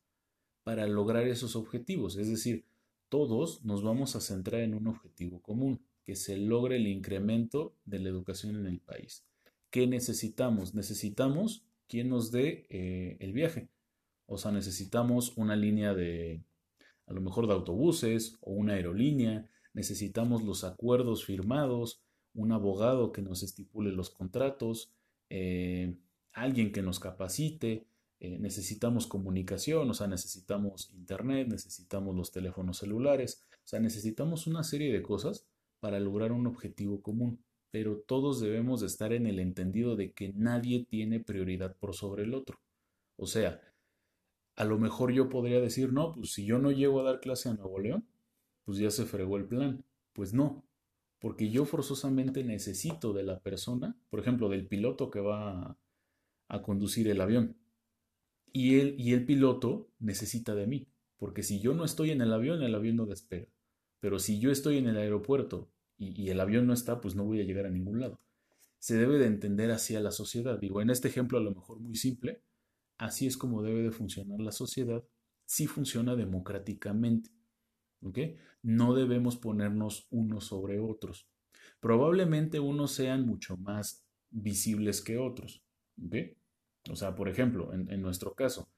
para 0.62 0.86
lograr 0.86 1.26
esos 1.26 1.56
objetivos. 1.56 2.16
Es 2.16 2.28
decir, 2.28 2.64
todos 3.08 3.64
nos 3.64 3.82
vamos 3.82 4.16
a 4.16 4.20
centrar 4.20 4.62
en 4.62 4.74
un 4.74 4.86
objetivo 4.86 5.40
común, 5.40 5.80
que 6.04 6.16
se 6.16 6.38
logre 6.38 6.76
el 6.76 6.86
incremento 6.86 7.74
de 7.84 7.98
la 7.98 8.08
educación 8.08 8.56
en 8.56 8.66
el 8.66 8.80
país. 8.80 9.26
¿Qué 9.70 9.86
necesitamos? 9.86 10.74
Necesitamos 10.74 11.64
quien 11.86 12.08
nos 12.08 12.30
dé 12.30 12.66
eh, 12.70 13.16
el 13.20 13.32
viaje. 13.32 13.68
O 14.26 14.38
sea, 14.38 14.52
necesitamos 14.52 15.36
una 15.36 15.56
línea 15.56 15.94
de, 15.94 16.42
a 17.06 17.12
lo 17.12 17.20
mejor 17.20 17.46
de 17.46 17.54
autobuses 17.54 18.38
o 18.40 18.52
una 18.52 18.74
aerolínea, 18.74 19.50
necesitamos 19.74 20.42
los 20.42 20.64
acuerdos 20.64 21.24
firmados, 21.24 22.00
un 22.38 22.52
abogado 22.52 23.12
que 23.12 23.22
nos 23.22 23.42
estipule 23.42 23.92
los 23.92 24.10
contratos, 24.10 24.92
eh, 25.28 25.96
alguien 26.32 26.72
que 26.72 26.82
nos 26.82 27.00
capacite, 27.00 27.86
eh, 28.20 28.38
necesitamos 28.38 29.06
comunicación, 29.06 29.90
o 29.90 29.94
sea, 29.94 30.06
necesitamos 30.06 30.90
internet, 30.92 31.48
necesitamos 31.48 32.16
los 32.16 32.32
teléfonos 32.32 32.78
celulares, 32.78 33.44
o 33.52 33.68
sea, 33.68 33.80
necesitamos 33.80 34.46
una 34.46 34.62
serie 34.62 34.92
de 34.92 35.02
cosas 35.02 35.46
para 35.80 36.00
lograr 36.00 36.32
un 36.32 36.46
objetivo 36.46 37.02
común, 37.02 37.40
pero 37.70 37.98
todos 37.98 38.40
debemos 38.40 38.80
de 38.80 38.86
estar 38.86 39.12
en 39.12 39.26
el 39.26 39.38
entendido 39.38 39.96
de 39.96 40.12
que 40.12 40.32
nadie 40.32 40.86
tiene 40.88 41.20
prioridad 41.20 41.76
por 41.76 41.94
sobre 41.94 42.24
el 42.24 42.34
otro. 42.34 42.58
O 43.16 43.26
sea, 43.26 43.60
a 44.56 44.64
lo 44.64 44.78
mejor 44.78 45.12
yo 45.12 45.28
podría 45.28 45.60
decir, 45.60 45.92
no, 45.92 46.14
pues 46.14 46.32
si 46.32 46.44
yo 46.44 46.58
no 46.58 46.72
llego 46.72 47.00
a 47.00 47.04
dar 47.04 47.20
clase 47.20 47.48
a 47.48 47.54
Nuevo 47.54 47.78
León, 47.78 48.06
pues 48.64 48.78
ya 48.78 48.90
se 48.90 49.06
fregó 49.06 49.36
el 49.36 49.46
plan. 49.46 49.84
Pues 50.12 50.34
no, 50.34 50.64
porque 51.18 51.50
yo 51.50 51.64
forzosamente 51.64 52.44
necesito 52.44 53.12
de 53.12 53.24
la 53.24 53.40
persona, 53.40 53.96
por 54.10 54.20
ejemplo, 54.20 54.48
del 54.48 54.66
piloto 54.66 55.10
que 55.10 55.20
va 55.20 55.76
a 56.48 56.62
conducir 56.62 57.08
el 57.08 57.20
avión 57.20 57.56
y 58.52 58.78
el, 58.78 59.00
y 59.00 59.12
el 59.12 59.24
piloto 59.24 59.90
necesita 59.98 60.54
de 60.54 60.66
mí, 60.66 60.88
porque 61.16 61.42
si 61.42 61.60
yo 61.60 61.74
no 61.74 61.84
estoy 61.84 62.10
en 62.10 62.20
el 62.20 62.32
avión, 62.32 62.62
el 62.62 62.74
avión 62.74 62.96
no 62.96 63.06
despega. 63.06 63.48
Pero 64.00 64.18
si 64.18 64.38
yo 64.38 64.50
estoy 64.50 64.78
en 64.78 64.86
el 64.86 64.96
aeropuerto 64.96 65.70
y, 65.96 66.20
y 66.20 66.30
el 66.30 66.40
avión 66.40 66.66
no 66.66 66.72
está, 66.72 67.00
pues 67.00 67.14
no 67.14 67.24
voy 67.24 67.40
a 67.40 67.44
llegar 67.44 67.66
a 67.66 67.70
ningún 67.70 68.00
lado. 68.00 68.20
Se 68.78 68.96
debe 68.96 69.18
de 69.18 69.26
entender 69.26 69.70
así 69.70 69.96
a 69.96 70.00
la 70.00 70.12
sociedad. 70.12 70.58
Digo, 70.58 70.80
en 70.80 70.90
este 70.90 71.08
ejemplo 71.08 71.38
a 71.38 71.40
lo 71.40 71.50
mejor 71.52 71.80
muy 71.80 71.96
simple, 71.96 72.42
así 72.96 73.26
es 73.26 73.36
como 73.36 73.62
debe 73.62 73.82
de 73.82 73.90
funcionar 73.90 74.40
la 74.40 74.52
sociedad 74.52 75.04
si 75.44 75.66
funciona 75.66 76.14
democráticamente. 76.14 77.30
No 78.62 78.94
debemos 78.94 79.36
ponernos 79.36 80.06
unos 80.10 80.46
sobre 80.46 80.78
otros. 80.78 81.28
Probablemente 81.80 82.60
unos 82.60 82.92
sean 82.92 83.26
mucho 83.26 83.56
más 83.56 84.04
visibles 84.30 85.00
que 85.00 85.18
otros. 85.18 85.62
¿Ok? 86.04 86.16
O 86.90 86.96
sea, 86.96 87.14
por 87.14 87.28
ejemplo, 87.28 87.72
en, 87.72 88.00
nuestro 88.00 88.34
caso, 88.34 88.68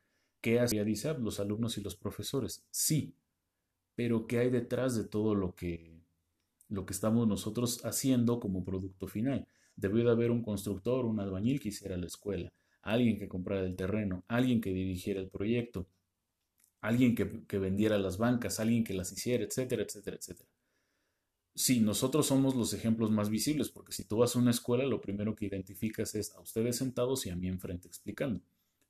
¿qué 0.40 0.60
hace 0.60 0.84
dice 0.84 1.14
los 1.18 1.38
alumnos 1.38 1.78
y 1.78 1.82
los 1.82 1.96
profesores? 1.96 2.66
Sí, 2.70 3.14
pero 3.94 4.26
¿qué 4.26 4.38
hay 4.38 4.50
detrás 4.50 4.96
de 4.96 5.04
todo 5.04 5.34
lo 5.34 5.54
que, 5.54 6.00
lo 6.68 6.86
que 6.86 6.92
estamos 6.92 7.28
nosotros 7.28 7.84
haciendo 7.84 8.40
como 8.40 8.64
producto 8.64 9.06
final? 9.06 9.46
Debió 9.76 10.04
de 10.04 10.10
haber 10.10 10.30
un 10.30 10.42
constructor, 10.42 11.04
un 11.04 11.20
albañil 11.20 11.60
que 11.60 11.68
hiciera 11.68 11.96
la 11.96 12.06
escuela, 12.06 12.52
alguien 12.82 13.18
que 13.18 13.28
comprara 13.28 13.64
el 13.64 13.76
terreno, 13.76 14.24
alguien 14.26 14.60
que 14.60 14.72
dirigiera 14.72 15.20
el 15.20 15.28
proyecto, 15.28 15.86
alguien 16.80 17.14
que, 17.14 17.58
vendiera 17.58 17.98
las 17.98 18.18
bancas, 18.18 18.60
alguien 18.60 18.84
que 18.84 18.94
las 18.94 19.12
hiciera, 19.12 19.44
etcétera, 19.44 19.82
etcétera, 19.82 20.16
etcétera. 20.16 20.48
Sí, 21.54 21.80
nosotros 21.80 22.26
somos 22.26 22.54
los 22.54 22.72
ejemplos 22.72 23.10
más 23.10 23.28
visibles, 23.28 23.70
porque 23.70 23.92
si 23.92 24.04
tú 24.04 24.18
vas 24.18 24.34
a 24.34 24.38
una 24.38 24.50
escuela, 24.50 24.84
lo 24.86 25.00
primero 25.00 25.34
que 25.34 25.46
identificas 25.46 26.14
es 26.14 26.32
a 26.34 26.40
ustedes 26.40 26.76
sentados 26.76 27.26
y 27.26 27.30
a 27.30 27.36
mí 27.36 27.48
enfrente 27.48 27.88
explicando, 27.88 28.40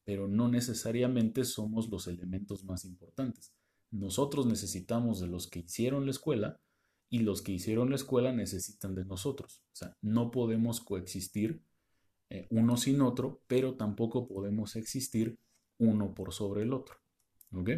pero 0.04 0.28
no 0.28 0.48
necesariamente 0.48 1.44
somos 1.44 1.88
los 1.88 2.06
elementos 2.06 2.64
más 2.64 2.84
importantes. 2.84 3.52
Nosotros 3.90 4.46
necesitamos 4.46 5.20
de 5.20 5.26
los 5.26 5.48
que 5.48 5.60
hicieron 5.60 6.04
la 6.04 6.12
escuela 6.12 6.60
y 7.08 7.20
los 7.20 7.42
que 7.42 7.52
hicieron 7.52 7.90
la 7.90 7.96
escuela 7.96 8.32
necesitan 8.32 8.94
de 8.94 9.04
nosotros. 9.04 9.62
O 9.72 9.76
sea, 9.76 9.96
no 10.00 10.30
podemos 10.30 10.80
coexistir 10.80 11.60
eh, 12.28 12.46
uno 12.50 12.76
sin 12.76 13.00
otro, 13.00 13.42
pero 13.48 13.74
tampoco 13.74 14.28
podemos 14.28 14.76
existir 14.76 15.38
uno 15.78 16.14
por 16.14 16.32
sobre 16.32 16.62
el 16.62 16.72
otro. 16.72 16.99
¿Ok? 17.52 17.70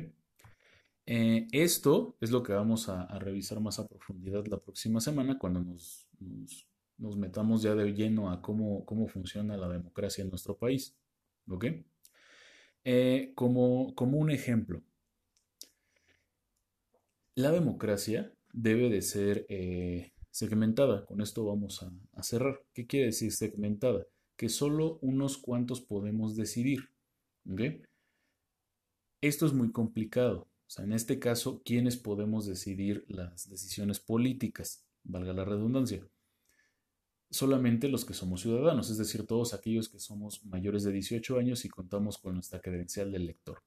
Eh, 1.06 1.48
esto 1.52 2.16
es 2.20 2.30
lo 2.30 2.42
que 2.42 2.52
vamos 2.52 2.88
a, 2.88 3.06
revisar 3.18 3.60
más 3.60 3.78
a 3.78 3.88
profundidad 3.88 4.46
la 4.46 4.58
próxima 4.58 5.00
semana 5.00 5.38
cuando 5.38 5.60
nos, 5.60 6.08
metamos 7.16 7.62
ya 7.62 7.74
de 7.74 7.92
lleno 7.92 8.30
a 8.30 8.40
cómo, 8.40 8.84
cómo, 8.84 9.08
funciona 9.08 9.56
la 9.56 9.68
democracia 9.68 10.22
en 10.22 10.30
nuestro 10.30 10.56
país. 10.56 10.96
¿Ok? 11.48 11.66
Eh, 12.84 13.32
como, 13.34 13.94
como 13.94 14.18
un 14.18 14.30
ejemplo, 14.30 14.82
la 17.34 17.50
democracia 17.50 18.32
debe 18.52 18.88
de 18.90 19.02
ser 19.02 19.46
eh, 19.48 20.12
segmentada. 20.30 21.04
Con 21.06 21.20
esto 21.20 21.44
vamos 21.44 21.82
a, 21.82 21.92
a, 22.14 22.22
cerrar. 22.22 22.62
¿Qué 22.72 22.86
quiere 22.86 23.06
decir 23.06 23.32
segmentada? 23.32 24.06
Que 24.36 24.48
solo 24.48 24.98
unos 25.02 25.38
cuantos 25.38 25.80
podemos 25.80 26.36
decidir. 26.36 26.90
¿Ok? 27.50 27.62
Esto 29.22 29.46
es 29.46 29.54
muy 29.54 29.72
complicado 29.72 30.52
sea, 30.72 30.84
en 30.84 30.92
este 30.92 31.18
caso, 31.18 31.62
¿quiénes 31.64 31.98
podemos 31.98 32.46
decidir 32.46 33.04
las 33.08 33.48
decisiones 33.48 34.00
políticas? 34.00 34.86
Valga 35.04 35.34
la 35.34 35.44
redundancia. 35.44 36.06
Solamente 37.30 37.88
los 37.88 38.04
que 38.06 38.14
somos 38.14 38.40
ciudadanos, 38.40 38.90
es 38.90 38.96
decir, 38.96 39.26
todos 39.26 39.52
aquellos 39.52 39.90
que 39.90 39.98
somos 39.98 40.44
mayores 40.46 40.82
de 40.82 40.92
18 40.92 41.36
años 41.36 41.64
y 41.64 41.68
contamos 41.68 42.18
con 42.18 42.34
nuestra 42.34 42.60
credencial 42.60 43.10
de 43.12 43.18
elector. 43.18 43.62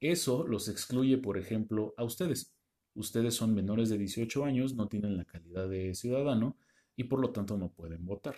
Eso 0.00 0.44
los 0.46 0.68
excluye, 0.68 1.18
por 1.18 1.38
ejemplo, 1.38 1.94
a 1.96 2.02
ustedes. 2.02 2.52
Ustedes 2.94 3.34
son 3.34 3.54
menores 3.54 3.88
de 3.88 3.98
18 3.98 4.44
años, 4.44 4.74
no 4.74 4.88
tienen 4.88 5.16
la 5.16 5.24
calidad 5.24 5.68
de 5.68 5.94
ciudadano 5.94 6.56
y 6.96 7.04
por 7.04 7.20
lo 7.20 7.30
tanto 7.30 7.56
no 7.56 7.70
pueden 7.70 8.04
votar. 8.04 8.36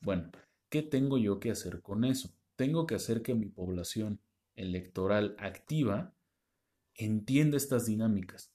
Bueno, 0.00 0.30
¿qué 0.70 0.82
tengo 0.82 1.18
yo 1.18 1.38
que 1.40 1.50
hacer 1.50 1.82
con 1.82 2.04
eso? 2.04 2.34
Tengo 2.56 2.86
que 2.86 2.94
hacer 2.94 3.20
que 3.20 3.34
mi 3.34 3.46
población 3.46 4.20
electoral 4.56 5.36
activa 5.38 6.14
entiende 6.94 7.56
estas 7.56 7.86
dinámicas. 7.86 8.52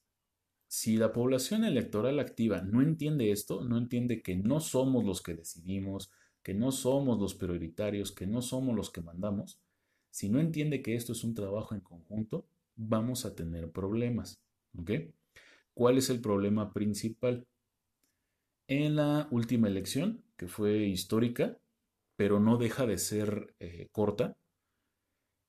Si 0.67 0.97
la 0.97 1.13
población 1.13 1.63
electoral 1.63 2.19
activa 2.19 2.61
no 2.61 2.81
entiende 2.81 3.31
esto, 3.31 3.63
no 3.63 3.77
entiende 3.77 4.21
que 4.21 4.35
no 4.35 4.59
somos 4.59 5.05
los 5.05 5.21
que 5.21 5.33
decidimos, 5.33 6.11
que 6.43 6.53
no 6.53 6.71
somos 6.71 7.19
los 7.19 7.35
prioritarios, 7.35 8.11
que 8.11 8.27
no 8.27 8.41
somos 8.41 8.75
los 8.75 8.91
que 8.91 9.01
mandamos, 9.01 9.59
si 10.09 10.29
no 10.29 10.39
entiende 10.39 10.81
que 10.81 10.95
esto 10.95 11.13
es 11.13 11.23
un 11.23 11.33
trabajo 11.33 11.75
en 11.75 11.81
conjunto, 11.81 12.47
vamos 12.75 13.25
a 13.25 13.35
tener 13.35 13.71
problemas. 13.71 14.41
¿Cuál 15.73 15.97
es 15.97 16.09
el 16.09 16.21
problema 16.21 16.73
principal? 16.73 17.45
En 18.67 18.95
la 18.95 19.27
última 19.31 19.67
elección, 19.67 20.23
que 20.35 20.47
fue 20.47 20.85
histórica, 20.87 21.57
pero 22.15 22.39
no 22.39 22.57
deja 22.57 22.85
de 22.85 22.97
ser 22.97 23.53
eh, 23.59 23.87
corta, 23.91 24.35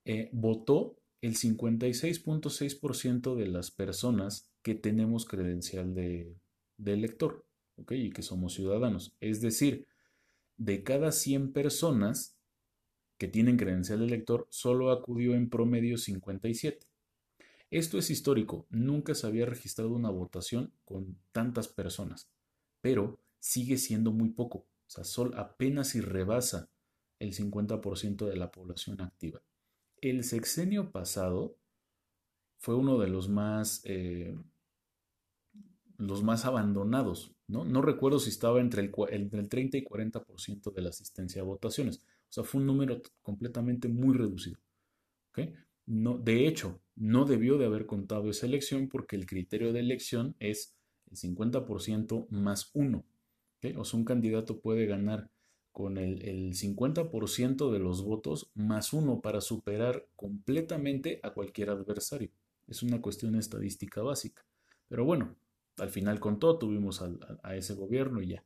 eh, 0.08 0.30
votó 0.32 0.96
el 1.20 1.36
56.6% 1.36 3.34
de 3.34 3.46
las 3.46 3.70
personas 3.70 4.50
que 4.62 4.74
tenemos 4.74 5.26
credencial 5.26 5.94
de, 5.94 6.34
elector. 6.82 7.44
Y 7.90 8.08
que 8.10 8.22
somos 8.22 8.54
ciudadanos. 8.54 9.14
Es 9.20 9.42
decir, 9.42 9.86
de 10.56 10.82
cada 10.82 11.12
100 11.12 11.52
personas 11.52 12.38
que 13.18 13.28
tienen 13.28 13.58
credencial 13.58 13.98
de 13.98 14.06
elector, 14.06 14.48
solo 14.50 14.90
acudió 14.92 15.34
en 15.34 15.50
promedio 15.50 15.98
57. 15.98 16.86
Esto 17.70 17.98
es 17.98 18.08
histórico, 18.08 18.66
nunca 18.70 19.14
se 19.14 19.26
había 19.26 19.44
registrado 19.44 19.90
una 19.90 20.08
votación 20.08 20.72
con 20.86 21.18
tantas 21.32 21.68
personas, 21.68 22.30
pero 22.80 23.20
sigue 23.40 23.76
siendo 23.76 24.10
muy 24.10 24.30
poco, 24.30 24.60
o 24.60 24.90
sea, 24.90 25.04
solo 25.04 25.36
apenas 25.36 25.90
si 25.90 26.00
rebasa 26.00 26.70
el 27.18 27.34
50% 27.34 28.26
de 28.26 28.36
la 28.36 28.50
población 28.50 29.02
activa. 29.02 29.42
El 30.00 30.24
sexenio 30.24 30.90
pasado 30.90 31.56
fue 32.58 32.74
uno 32.74 32.98
de 32.98 33.08
los 33.08 33.28
más, 33.28 33.82
eh, 33.84 34.36
los 35.96 36.22
más 36.22 36.44
abandonados. 36.44 37.34
¿no? 37.46 37.82
recuerdo 37.82 38.18
si 38.18 38.30
estaba 38.30 38.60
entre 38.60 38.82
el, 38.82 38.92
entre 39.10 39.40
el 39.40 39.48
30 39.48 39.78
y 39.78 39.84
40% 39.84 40.72
de 40.72 40.82
la 40.82 40.90
asistencia 40.90 41.42
a 41.42 41.44
votaciones. 41.44 41.98
O 41.98 42.32
sea, 42.32 42.44
fue 42.44 42.60
un 42.60 42.66
número 42.66 43.00
completamente 43.22 43.88
muy 43.88 44.16
reducido. 44.16 44.58
No, 45.86 46.18
de 46.18 46.46
hecho, 46.46 46.82
no 46.96 47.24
debió 47.24 47.56
de 47.56 47.64
haber 47.64 47.86
contado 47.86 48.28
esa 48.28 48.44
elección 48.44 48.88
porque 48.88 49.16
el 49.16 49.24
criterio 49.24 49.72
de 49.72 49.80
elección 49.80 50.36
es 50.38 50.76
el 51.10 51.16
50% 51.16 52.28
más 52.28 52.70
uno. 52.74 53.06
O 53.76 53.84
sea, 53.84 53.98
un 53.98 54.04
candidato 54.04 54.60
puede 54.60 54.84
ganar 54.84 55.30
con 55.78 55.96
el, 55.96 56.54
50% 56.54 57.70
de 57.70 57.78
los 57.78 58.02
votos 58.02 58.50
más 58.56 58.92
uno 58.92 59.20
para 59.20 59.40
superar 59.40 60.08
completamente 60.16 61.20
a 61.22 61.30
cualquier 61.30 61.70
adversario. 61.70 62.32
Es 62.66 62.82
una 62.82 63.00
cuestión 63.00 63.36
estadística 63.36 64.02
básica. 64.02 64.44
Pero 64.88 65.04
bueno, 65.04 65.36
al 65.76 65.90
final 65.90 66.18
con 66.18 66.40
todo 66.40 66.58
tuvimos 66.58 67.00
a, 67.44 67.54
ese 67.54 67.74
gobierno 67.74 68.20
y 68.20 68.30
ya. 68.30 68.44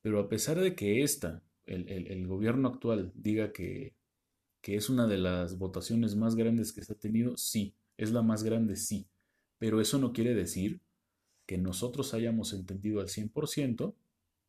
Pero 0.00 0.18
a 0.18 0.30
pesar 0.30 0.58
de 0.58 0.74
que 0.74 1.02
esta, 1.02 1.42
el, 1.66 2.26
gobierno 2.26 2.68
actual, 2.68 3.12
diga 3.14 3.52
que, 3.52 3.94
que 4.62 4.76
es 4.76 4.88
una 4.88 5.06
de 5.06 5.18
las 5.18 5.58
votaciones 5.58 6.16
más 6.16 6.36
grandes 6.36 6.72
que 6.72 6.80
se 6.80 6.94
ha 6.94 6.96
tenido, 6.98 7.36
sí, 7.36 7.74
es 7.98 8.12
la 8.12 8.22
más 8.22 8.44
grande, 8.44 8.76
sí. 8.76 9.06
Pero 9.58 9.78
eso 9.82 9.98
no 9.98 10.14
quiere 10.14 10.32
decir 10.34 10.80
que 11.44 11.58
nosotros 11.58 12.14
hayamos 12.14 12.54
entendido 12.54 13.00
al 13.00 13.08
100% 13.08 13.94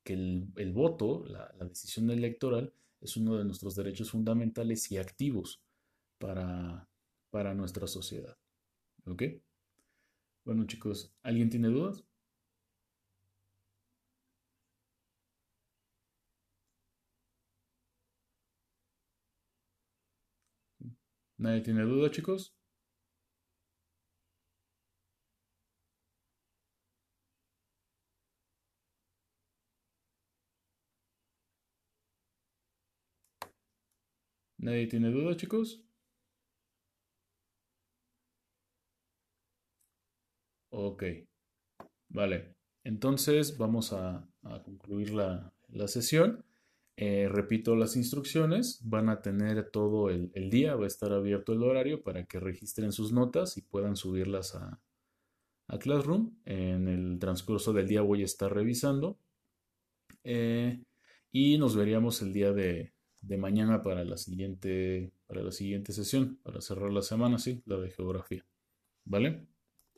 que 0.08 0.14
el, 0.14 0.72
voto, 0.74 1.26
la, 1.28 1.54
decisión 1.68 2.10
electoral, 2.10 2.74
es 3.02 3.18
uno 3.18 3.36
de 3.38 3.44
nuestros 3.44 3.76
derechos 3.76 4.12
fundamentales 4.12 4.90
y 4.92 4.98
activos 4.98 5.62
para, 6.18 6.88
para 7.30 7.54
nuestra 7.54 7.88
sociedad. 7.88 8.38
¿Ok? 9.06 9.24
Bueno 10.46 10.66
chicos, 10.66 11.14
¿alguien 11.24 11.50
tiene 11.50 11.68
dudas? 11.68 12.06
¿Nadie 21.38 21.62
tiene 21.62 21.82
dudas, 21.84 22.12
chicos? 22.12 22.57
¿Nadie 34.60 34.88
tiene 34.88 35.10
duda, 35.12 35.36
chicos? 35.36 35.82
Ok, 40.70 41.04
vale. 42.10 42.56
Entonces 42.84 43.58
vamos 43.58 43.94
a, 43.94 44.28
concluir 44.64 45.14
la, 45.14 45.54
sesión. 45.88 46.46
Eh, 46.96 47.28
repito 47.30 47.76
las 47.76 47.96
instrucciones, 47.96 48.80
van 48.84 49.10
a 49.10 49.22
tener 49.22 49.70
todo 49.70 50.10
el, 50.10 50.32
día, 50.50 50.76
va 50.76 50.86
a 50.86 50.88
estar 50.88 51.12
abierto 51.14 51.54
el 51.54 51.64
horario 51.64 52.02
para 52.04 52.26
que 52.26 52.40
registren 52.40 52.92
sus 52.92 53.12
notas 53.12 53.58
y 53.58 53.62
puedan 53.62 53.96
subirlas 53.96 54.56
a, 54.56 54.80
Classroom. 55.80 56.38
En 56.46 56.88
el 56.88 57.20
transcurso 57.20 57.74
del 57.74 57.88
día 57.88 58.02
voy 58.02 58.22
a 58.22 58.26
estar 58.26 58.54
revisando 58.54 59.20
eh, 60.24 60.82
y 61.32 61.58
nos 61.58 61.76
veríamos 61.76 62.22
el 62.22 62.34
día 62.34 62.54
de, 62.54 62.94
de 63.22 63.38
mañana 63.38 63.82
para 63.82 64.04
la 64.04 64.18
siguiente, 64.18 65.12
para 65.28 65.44
la 65.44 65.52
siguiente 65.52 65.94
sesión, 65.94 66.40
para 66.44 66.62
cerrar 66.62 66.92
la 66.92 67.02
semana, 67.02 67.40
sí, 67.40 67.62
la 67.66 67.78
de 67.78 67.90
geografía. 67.92 68.46
¿Vale? 69.06 69.48